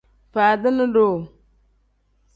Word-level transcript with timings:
Faadini 0.33 0.87
duu. 0.95 1.11